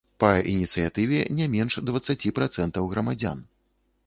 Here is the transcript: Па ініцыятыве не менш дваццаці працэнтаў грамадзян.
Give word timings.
Па 0.21 0.29
ініцыятыве 0.53 1.19
не 1.39 1.49
менш 1.57 1.77
дваццаці 1.91 2.35
працэнтаў 2.39 2.89
грамадзян. 2.97 3.47